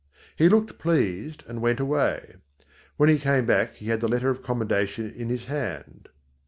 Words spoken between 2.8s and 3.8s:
When he came back,